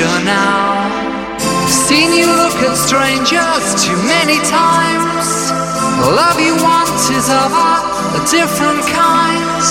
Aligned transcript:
future 0.00 0.24
now. 0.24 0.88
Seen 1.68 2.12
you 2.12 2.26
look 2.26 2.56
at 2.64 2.76
strangers 2.76 3.66
too 3.84 3.96
many 4.08 4.38
times. 4.48 5.52
The 6.00 6.10
love 6.16 6.40
you 6.40 6.56
want 6.56 6.96
is 7.12 7.28
of 7.28 7.50
a 7.52 8.22
different 8.30 8.80
kind. 8.88 9.62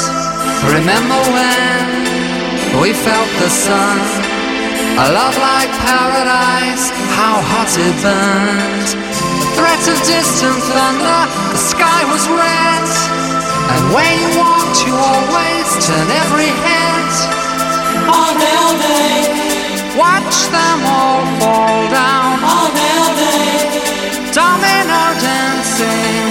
Remember 0.70 1.20
when 1.34 2.82
we 2.82 2.94
felt 2.94 3.30
the 3.42 3.50
sun? 3.50 3.98
A 5.02 5.08
love 5.18 5.36
like 5.38 5.72
paradise, 5.88 6.92
how 7.18 7.42
hot 7.42 7.72
it 7.74 7.96
burned. 8.04 8.90
The 9.42 9.50
threat 9.58 9.84
of 9.90 9.98
distant 10.06 10.62
thunder, 10.70 11.22
the 11.54 11.62
sky 11.74 12.02
was 12.12 12.24
red. 12.30 12.88
And 13.74 13.82
when 13.96 14.14
you 14.22 14.30
walked, 14.38 14.78
you 14.86 14.94
always 14.94 15.68
turn 15.86 16.08
every 16.24 16.52
head. 16.66 17.10
Oh, 18.12 18.32
they'll 18.38 19.39
Watch 20.00 20.48
them 20.48 20.80
all 20.86 21.26
fall 21.42 21.90
down. 21.92 22.40
All 22.42 22.72
day. 22.72 24.32
Domino 24.32 25.04
dancing. 25.20 26.24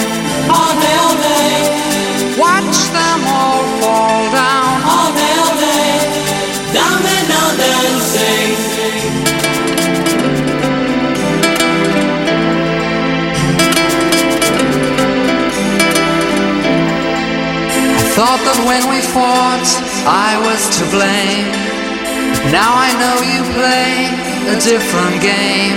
All 0.49 0.73
day. 0.81 2.39
Watch 2.41 2.79
them 2.97 3.21
all 3.29 3.63
fall 3.81 4.25
down. 4.33 4.73
All 4.89 5.13
day. 5.13 6.01
Domino 6.73 7.43
dancing. 7.61 8.57
I 17.93 18.05
Thought 18.17 18.41
that 18.49 18.59
when 18.67 18.83
we 18.89 19.01
fought, 19.13 19.69
I 20.07 20.41
was 20.41 20.63
to 20.79 20.85
blame. 20.91 21.68
Now 22.51 22.73
I 22.73 22.89
know 22.97 23.17
you 23.29 23.45
play 23.61 24.09
a 24.49 24.57
different 24.57 25.21
game. 25.21 25.77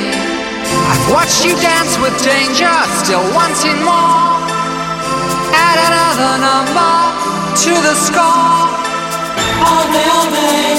I've 0.88 1.06
watched 1.12 1.44
you 1.44 1.52
dance 1.60 2.00
with 2.00 2.16
danger, 2.24 2.72
still 3.04 3.28
wanting 3.36 3.76
more. 3.84 4.40
Add 5.52 5.78
another 5.92 6.34
number 6.40 6.96
to 7.68 7.74
the 7.76 7.96
score. 8.08 8.72
All 9.68 9.86
day, 9.92 10.08
all 10.16 10.30
day. 10.32 10.72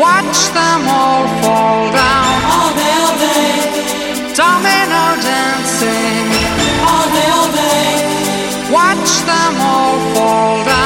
Watch 0.00 0.40
them 0.56 0.88
all 0.88 1.28
fall 1.44 1.92
down. 1.92 2.32
All 2.56 2.72
day, 2.80 2.94
all 3.04 3.16
day. 3.20 4.32
Domino 4.32 5.04
dancing. 5.20 6.32
All 6.88 7.06
day, 7.12 7.28
all 7.36 7.50
day. 7.52 7.92
Watch 8.72 9.12
them 9.28 9.52
all 9.60 10.00
fall 10.14 10.64
down. 10.64 10.79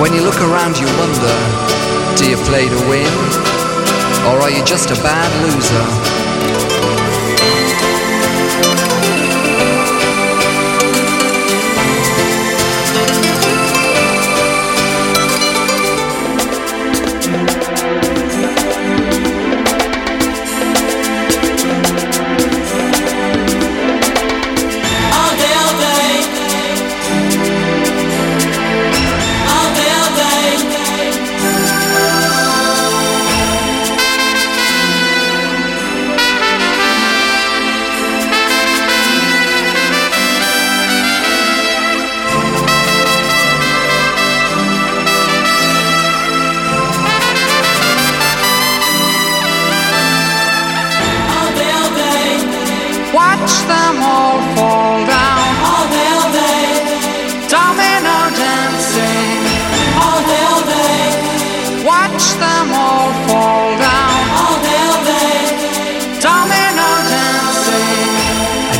When 0.00 0.12
you 0.12 0.22
look 0.22 0.40
around, 0.40 0.78
you 0.78 0.86
wonder 0.98 1.76
do 2.16 2.28
you 2.30 2.36
play 2.48 2.68
to 2.68 2.88
win? 2.88 3.12
Or 4.28 4.40
are 4.40 4.50
you 4.50 4.64
just 4.64 4.90
a 4.90 4.94
bad 5.02 5.30
loser? 5.44 6.15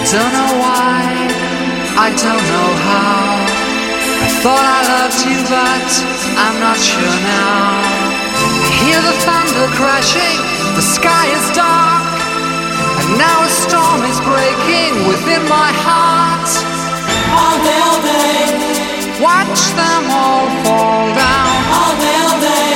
I 0.07 0.13
don't 0.13 0.33
know 0.39 0.55
why, 0.63 1.03
I 1.99 2.09
don't 2.15 2.47
know 2.55 2.71
how. 2.87 3.43
I 4.23 4.31
thought 4.39 4.63
I 4.63 4.81
loved 4.87 5.19
you, 5.27 5.35
but 5.51 5.91
I'm 6.39 6.63
not 6.63 6.79
sure 6.79 7.19
now. 7.27 7.83
I 8.39 8.71
hear 8.87 9.03
the 9.03 9.19
thunder 9.27 9.67
crashing, 9.75 10.39
the 10.79 10.87
sky 10.95 11.27
is 11.35 11.51
dark, 11.59 12.07
and 13.03 13.19
now 13.19 13.35
a 13.43 13.51
storm 13.51 14.07
is 14.07 14.23
breaking 14.23 15.11
within 15.11 15.43
my 15.51 15.75
heart. 15.75 16.55
All 17.35 17.59
all 17.67 17.99
day. 18.07 19.19
Watch 19.19 19.59
them 19.75 20.03
all 20.07 20.47
fall 20.63 21.03
down. 21.19 21.51
All 21.83 21.99
all 21.99 22.41
day. 22.47 22.76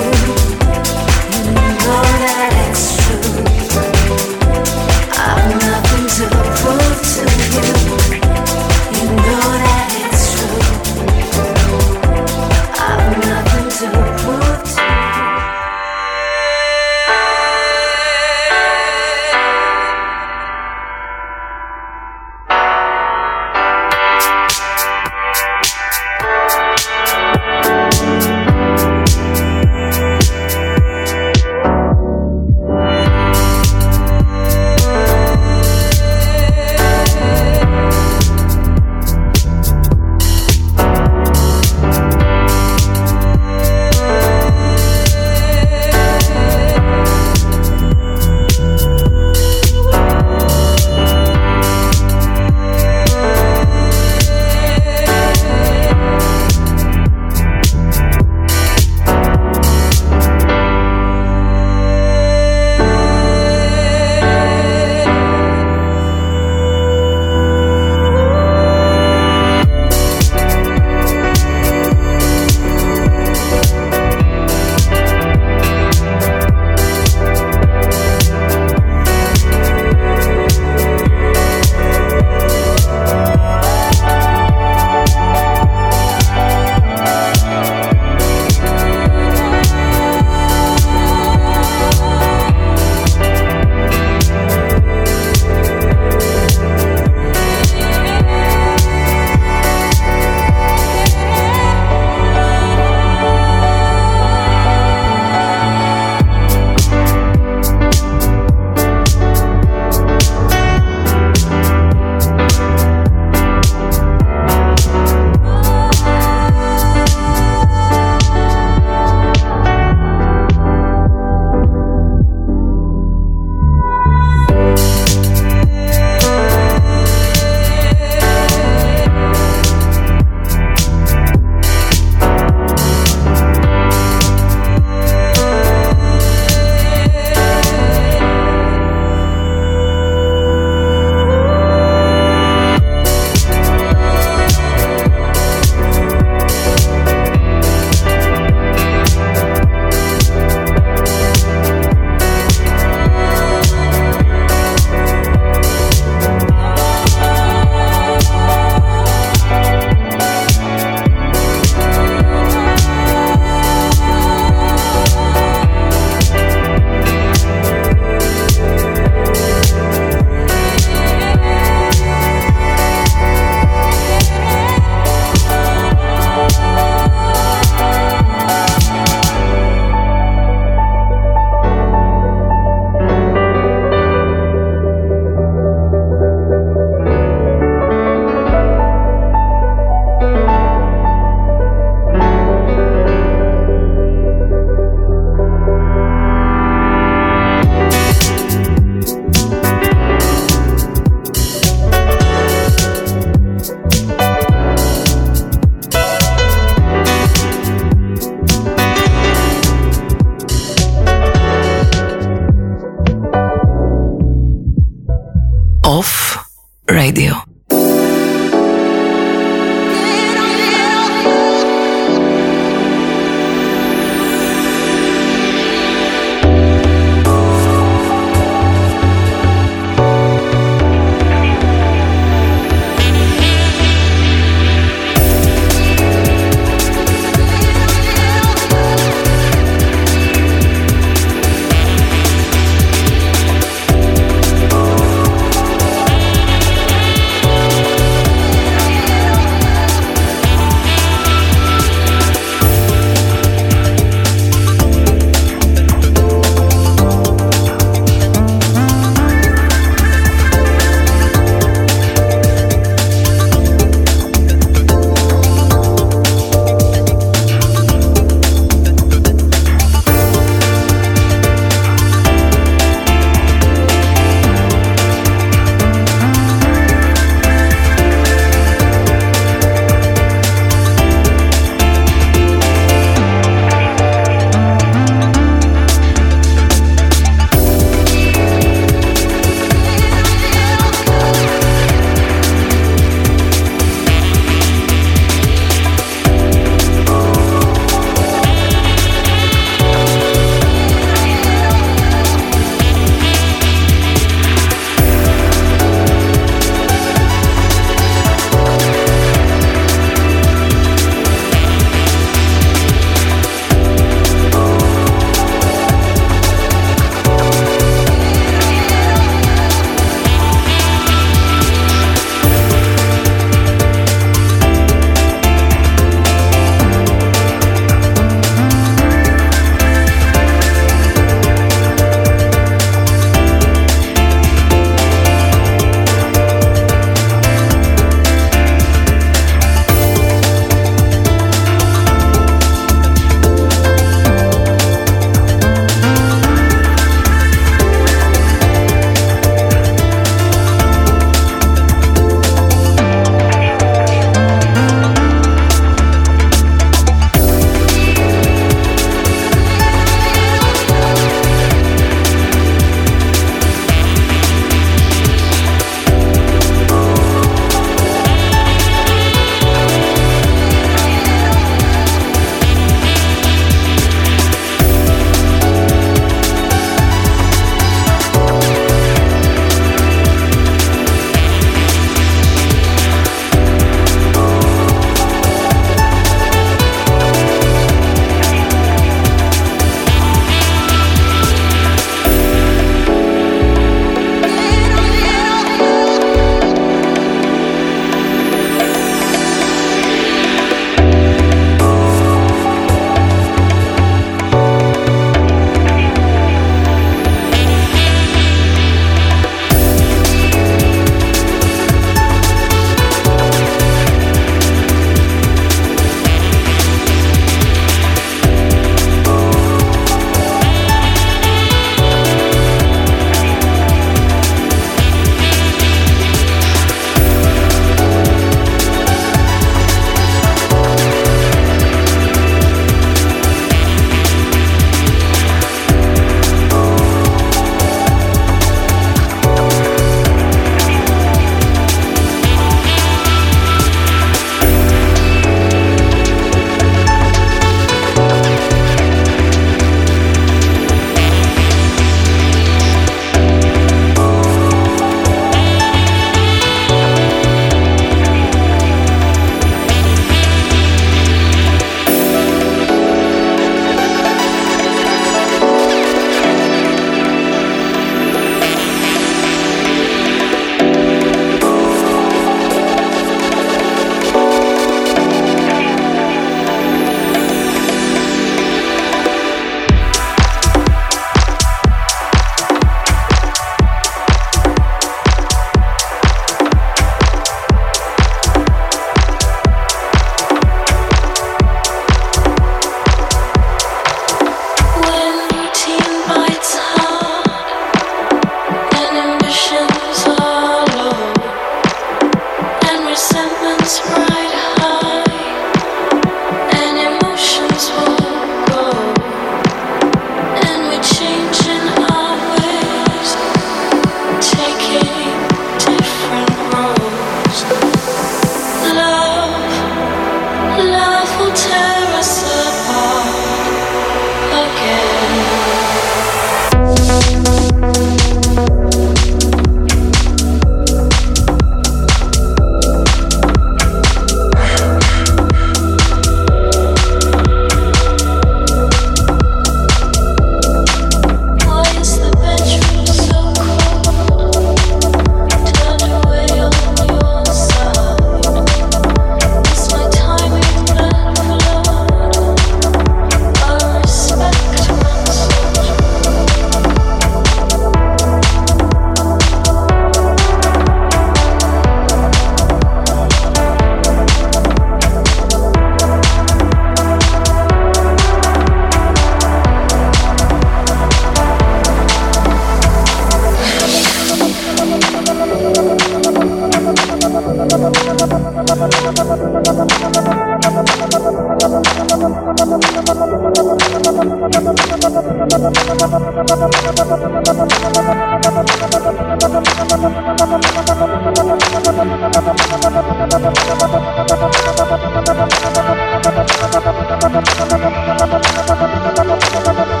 Too 599.39 600.00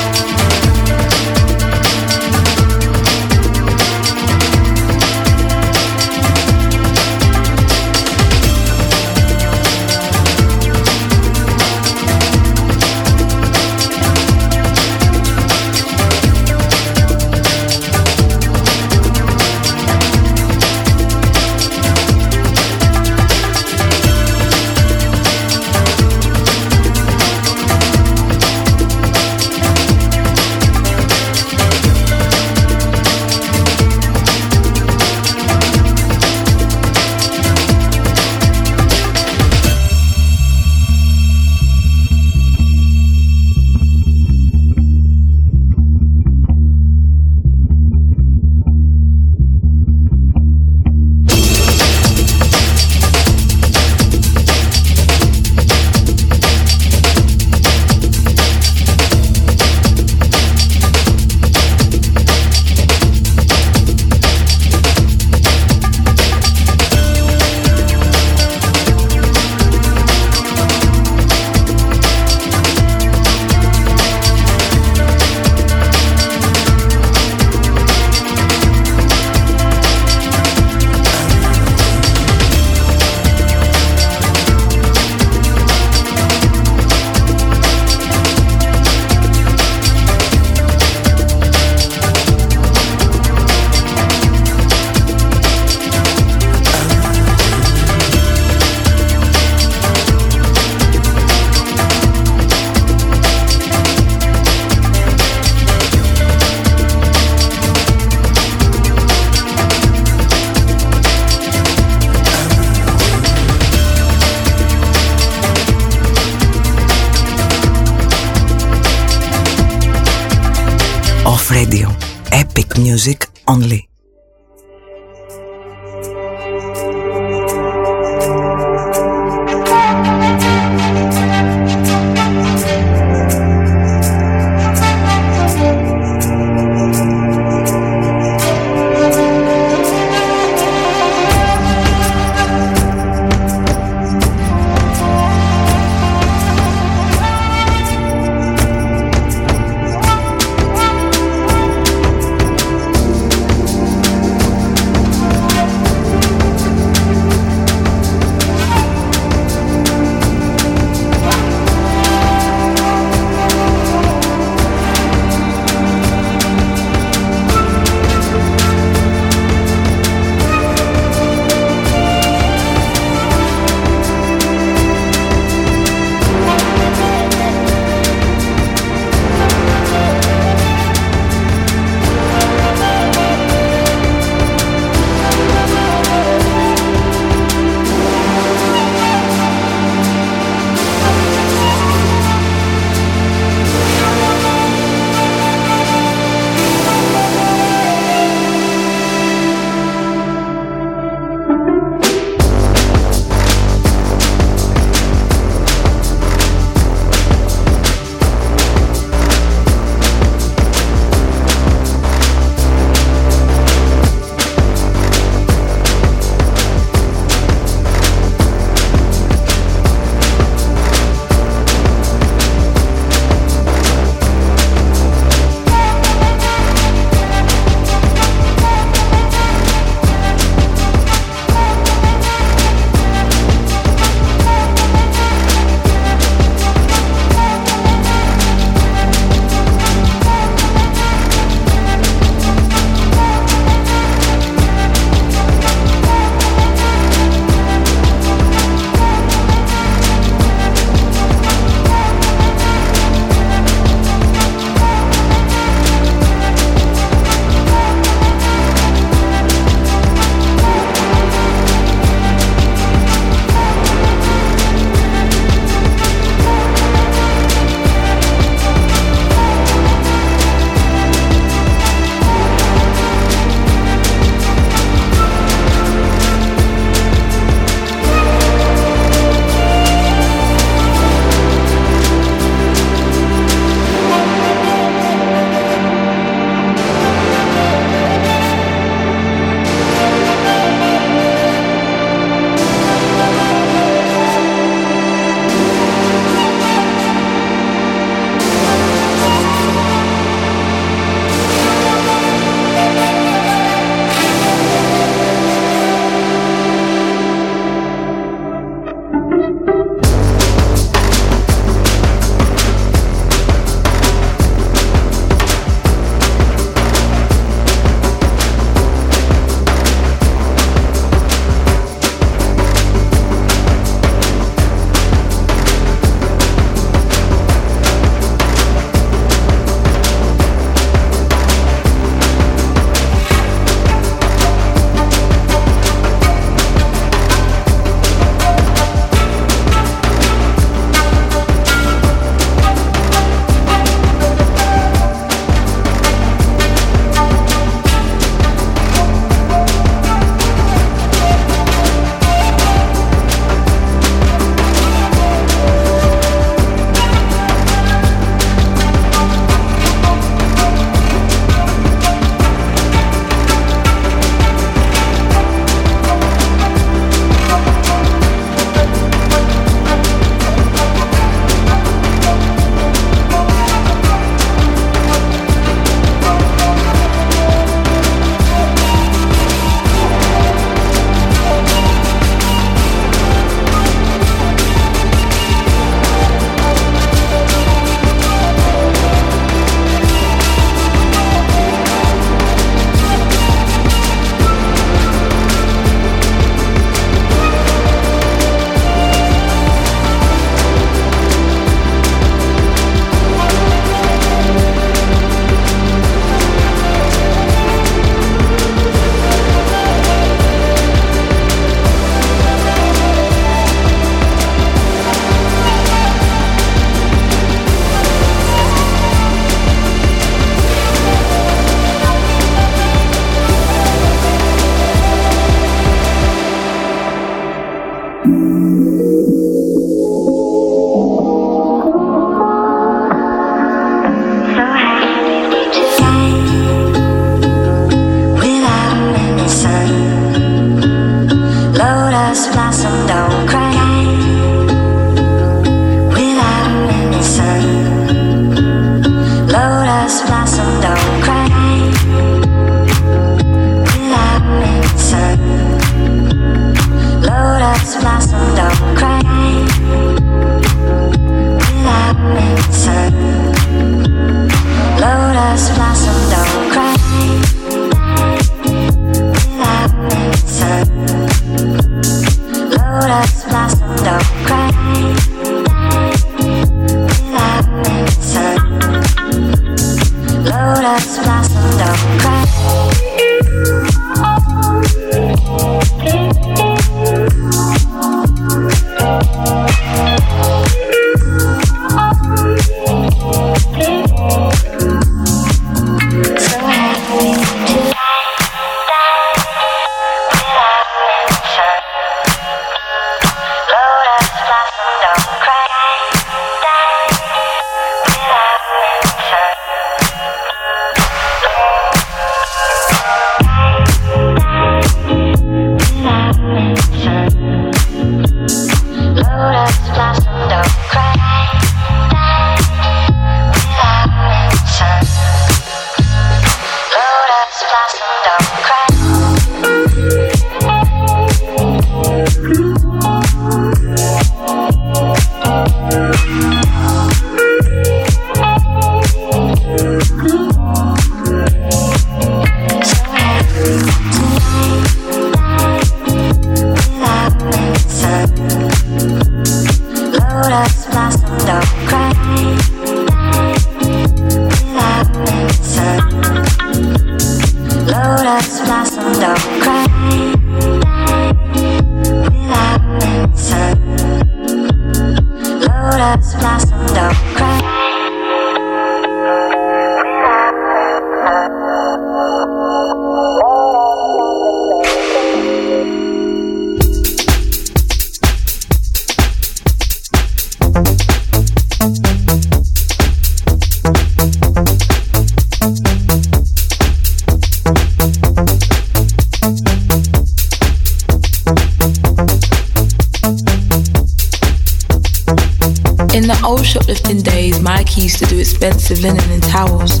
expensive 598.98 599.28
linen 599.28 599.32
and 599.32 599.42
towels. 599.42 600.00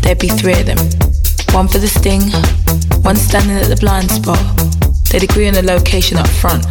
There'd 0.00 0.18
be 0.18 0.28
three 0.28 0.58
of 0.58 0.66
them. 0.66 0.78
One 1.54 1.68
for 1.68 1.78
the 1.78 1.88
sting, 1.88 2.22
one 3.02 3.16
standing 3.16 3.56
at 3.56 3.68
the 3.68 3.76
blind 3.76 4.10
spot. 4.10 4.40
They'd 5.10 5.22
agree 5.22 5.48
on 5.48 5.54
the 5.54 5.62
location 5.62 6.18
up 6.18 6.28
front. 6.28 6.62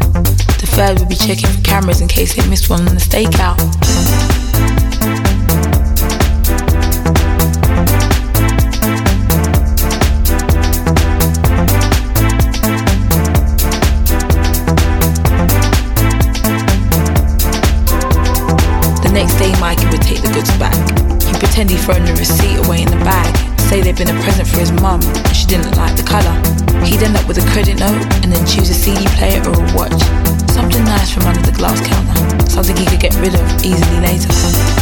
The 0.60 0.68
third 0.68 1.00
would 1.00 1.10
be 1.10 1.16
checking 1.16 1.50
for 1.50 1.62
cameras 1.62 2.02
in 2.02 2.08
case 2.08 2.36
they 2.36 2.48
missed 2.50 2.70
one 2.70 2.88
on 2.88 2.96
the 2.96 3.02
stakeout. 3.02 4.31
Thrown 21.82 22.06
the 22.06 22.14
receipt 22.14 22.58
away 22.66 22.84
in 22.84 22.90
the 22.90 23.02
bag. 23.04 23.34
Say 23.60 23.82
they'd 23.82 23.98
been 23.98 24.10
a 24.10 24.22
present 24.22 24.48
for 24.48 24.60
his 24.60 24.72
mum 24.72 25.02
and 25.02 25.36
she 25.36 25.48
didn't 25.48 25.76
like 25.78 25.96
the 25.98 26.04
colour. 26.04 26.36
He'd 26.86 27.02
end 27.02 27.16
up 27.16 27.28
with 27.28 27.38
a 27.38 27.46
credit 27.52 27.80
note 27.80 28.02
and 28.22 28.32
then 28.32 28.46
choose 28.46 28.70
a 28.70 28.74
CD 28.74 29.06
player 29.18 29.42
or 29.48 29.58
a 29.58 29.74
watch. 29.74 30.02
Something 30.52 30.84
nice 30.86 31.12
from 31.12 31.26
under 31.26 31.42
the 31.42 31.56
glass 31.58 31.82
counter. 31.82 32.50
Something 32.50 32.78
he 32.78 32.86
could 32.86 33.00
get 33.00 33.16
rid 33.16 33.34
of 33.34 33.42
easily 33.64 34.00
later. 34.02 34.81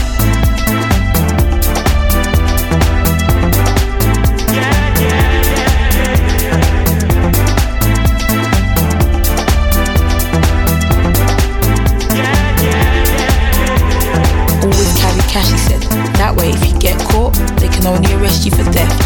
Only 17.86 18.12
arrest 18.16 18.46
you 18.46 18.52
for 18.52 18.64
theft. 18.64 19.00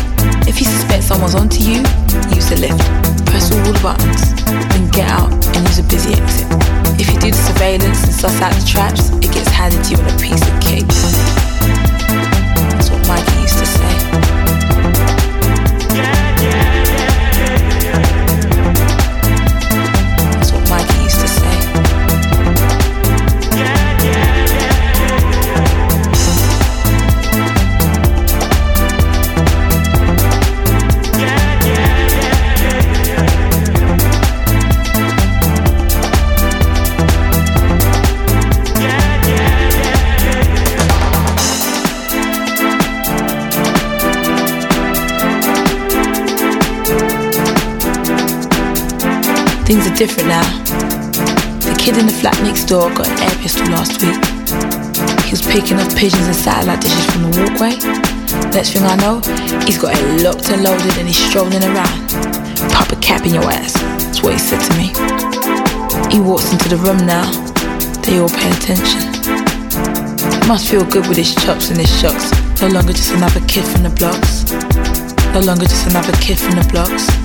If 0.47 0.59
you 0.59 0.65
suspect 0.65 1.03
someone's 1.03 1.35
onto 1.35 1.61
you, 1.61 1.79
use 2.33 2.49
the 2.49 2.57
lift. 2.59 2.79
Press 3.25 3.51
all 3.51 3.61
the 3.61 3.79
buttons, 3.81 4.33
then 4.45 4.89
get 4.89 5.09
out 5.09 5.31
and 5.31 5.67
use 5.67 5.79
a 5.79 5.83
busy 5.83 6.13
exit. 6.13 6.47
If 6.99 7.11
you 7.13 7.19
do 7.19 7.31
the 7.31 7.37
surveillance 7.37 8.03
and 8.03 8.13
suss 8.13 8.41
out 8.41 8.53
the 8.53 8.65
traps, 8.65 9.09
it 9.21 9.31
gets 9.31 9.49
handed 9.49 9.83
to 9.85 9.91
you 9.91 9.99
in 9.99 10.05
a 10.05 10.17
piece 10.19 10.41
of 10.41 10.61
cake. 10.61 11.52
Things 49.65 49.87
are 49.87 49.95
different 49.95 50.27
now. 50.27 50.43
The 51.63 51.73
kid 51.79 51.97
in 51.97 52.05
the 52.05 52.11
flat 52.11 52.35
next 52.43 52.65
door 52.65 52.91
got 52.91 53.07
an 53.07 53.17
air 53.23 53.35
pistol 53.39 53.65
last 53.71 53.95
week. 54.03 54.19
He 55.23 55.31
was 55.31 55.41
picking 55.41 55.79
up 55.79 55.87
pigeons 55.95 56.27
and 56.27 56.35
satellite 56.35 56.83
dishes 56.83 57.05
from 57.07 57.23
the 57.23 57.31
walkway. 57.39 57.79
Next 58.51 58.75
thing 58.75 58.83
I 58.83 58.99
know, 58.99 59.23
he's 59.63 59.79
got 59.79 59.95
it 59.95 60.03
locked 60.21 60.51
and 60.51 60.63
loaded 60.63 60.91
and 60.99 61.07
he's 61.07 61.17
strolling 61.17 61.63
around. 61.63 61.95
Pop 62.75 62.91
a 62.91 62.99
cap 62.99 63.25
in 63.25 63.33
your 63.33 63.47
ass. 63.47 63.73
That's 64.03 64.21
what 64.21 64.33
he 64.33 64.39
said 64.39 64.59
to 64.59 64.71
me. 64.75 64.91
He 66.11 66.19
walks 66.19 66.51
into 66.51 66.67
the 66.67 66.77
room 66.83 66.99
now. 67.07 67.23
They 68.03 68.19
all 68.19 68.27
pay 68.27 68.51
attention. 68.51 68.99
Must 70.45 70.67
feel 70.67 70.83
good 70.83 71.07
with 71.07 71.15
his 71.15 71.33
chops 71.39 71.71
and 71.71 71.79
his 71.79 71.89
shucks. 72.03 72.35
No 72.61 72.67
longer 72.67 72.91
just 72.91 73.15
another 73.15 73.39
kid 73.47 73.63
from 73.63 73.83
the 73.87 73.95
blocks. 73.95 74.43
No 75.31 75.39
longer 75.39 75.65
just 75.65 75.87
another 75.87 76.11
kid 76.19 76.37
from 76.37 76.59
the 76.59 76.67
blocks. 76.67 77.22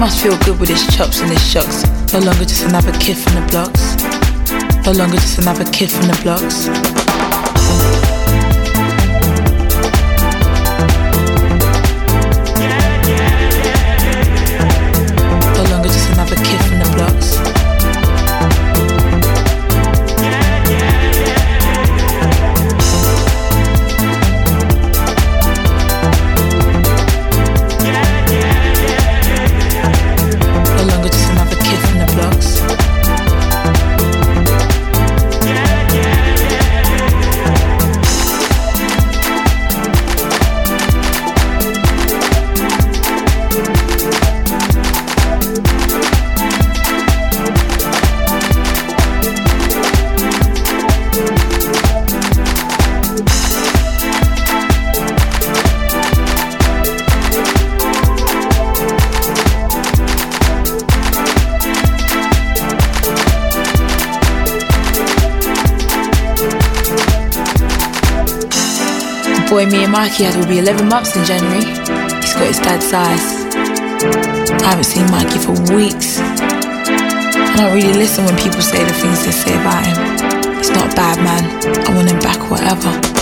Must 0.00 0.22
feel 0.22 0.38
good 0.38 0.58
with 0.58 0.70
his 0.70 0.86
chops 0.96 1.20
and 1.20 1.30
his 1.30 1.46
shucks. 1.46 1.84
No 2.14 2.20
longer 2.20 2.46
just 2.46 2.64
another 2.64 2.90
kid 2.92 3.18
from 3.18 3.34
the 3.34 3.46
blocks. 3.50 3.96
No 4.86 4.92
longer 4.92 5.18
just 5.18 5.38
another 5.38 5.66
kid 5.72 5.90
from 5.90 6.06
the 6.06 6.18
blocks. 6.22 6.68
Boy 69.64 69.70
me 69.70 69.84
and 69.84 69.92
Mikey 69.92 70.24
had 70.24 70.36
will 70.36 70.46
be 70.46 70.58
11 70.58 70.88
months 70.88 71.16
in 71.16 71.24
January. 71.24 71.64
He's 72.20 72.34
got 72.34 72.46
his 72.46 72.58
dad's 72.58 72.86
size. 72.86 73.54
I 74.62 74.70
haven't 74.70 74.84
seen 74.84 75.04
Mikey 75.10 75.38
for 75.38 75.52
weeks. 75.74 76.18
I 76.20 77.54
don't 77.56 77.74
really 77.74 77.94
listen 77.94 78.24
when 78.24 78.36
people 78.36 78.62
say 78.62 78.84
the 78.84 78.92
things 78.92 79.24
they 79.24 79.32
say 79.32 79.54
about 79.60 79.84
him. 79.84 80.56
He's 80.56 80.70
not 80.70 80.94
bad 80.96 81.18
man. 81.18 81.44
I 81.86 81.94
want 81.94 82.10
him 82.10 82.20
back, 82.20 82.50
whatever. 82.50 83.19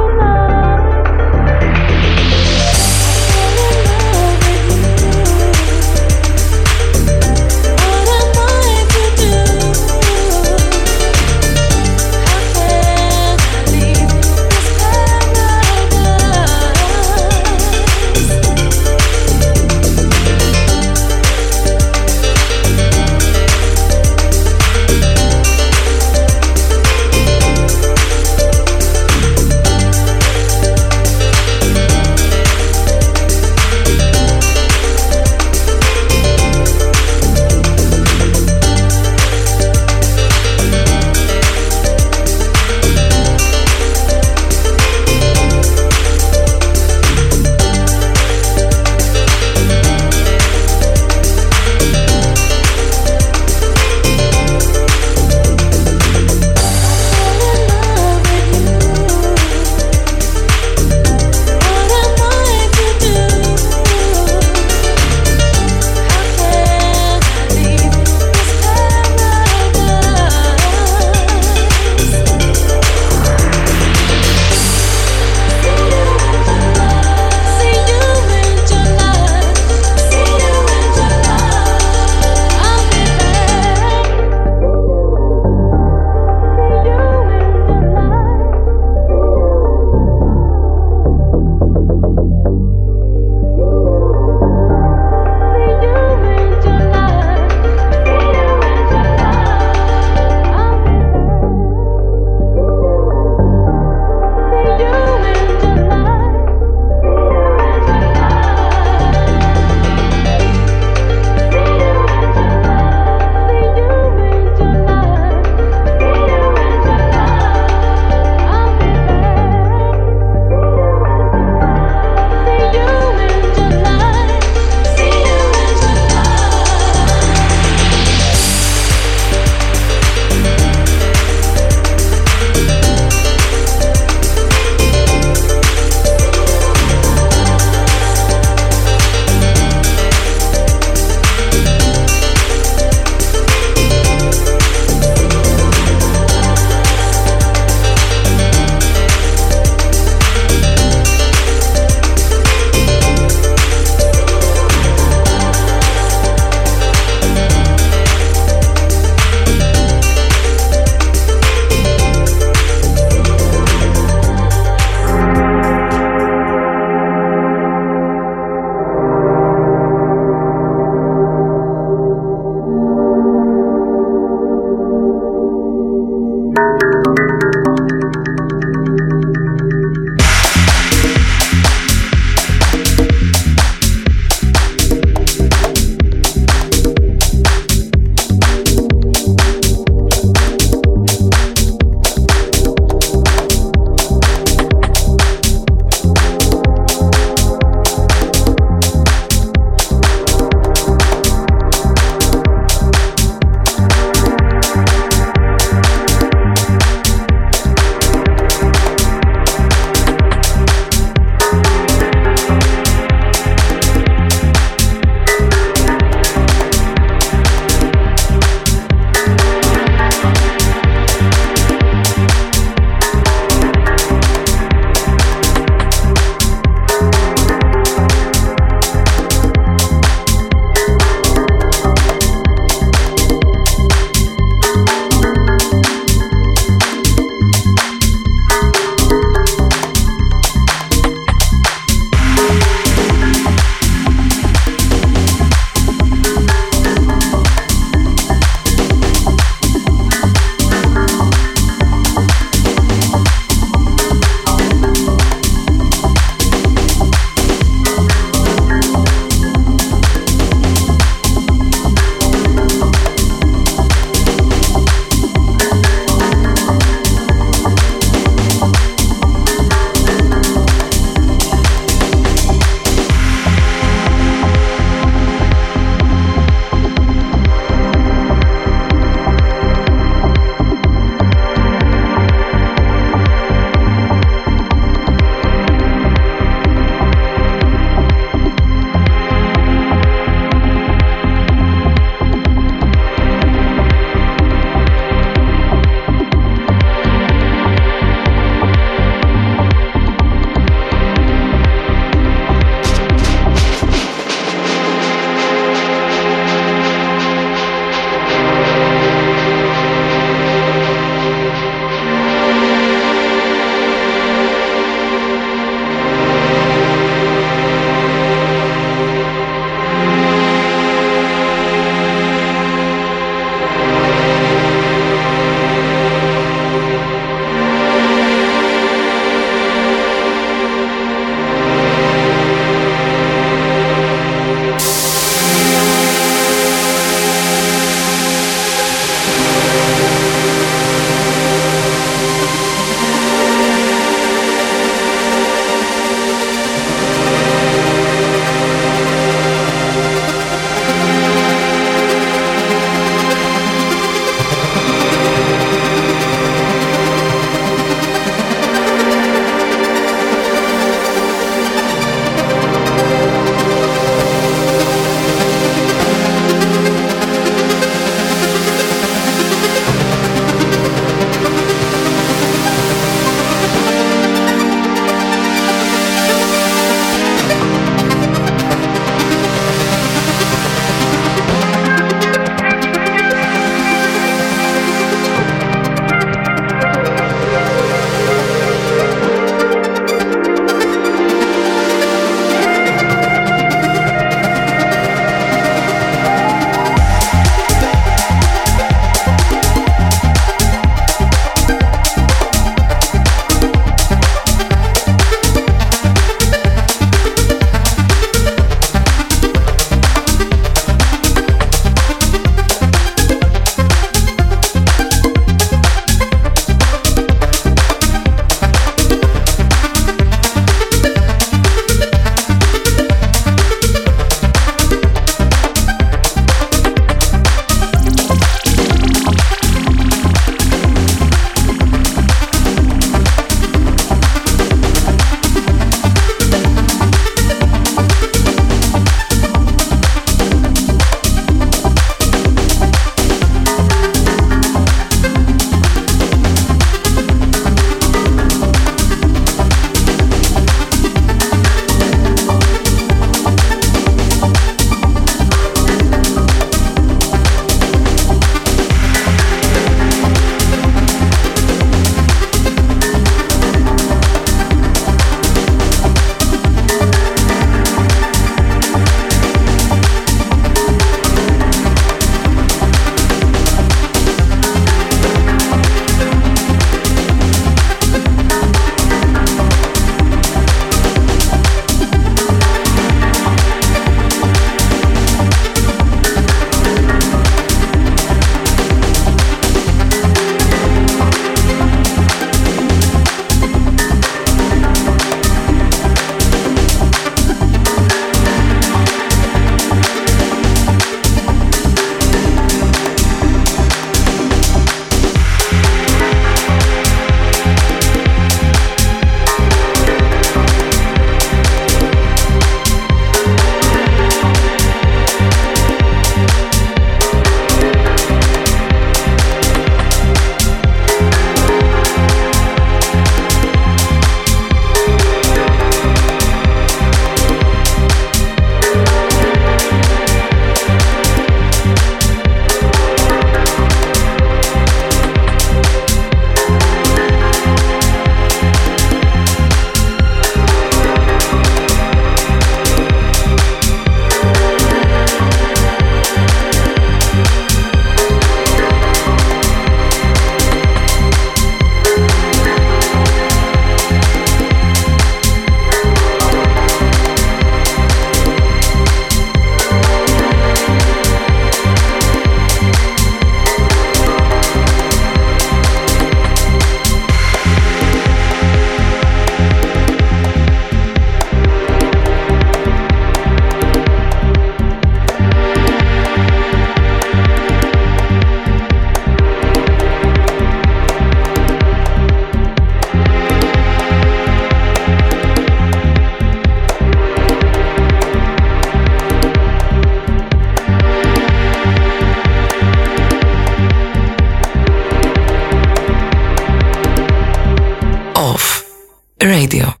Radio. 599.51 600.00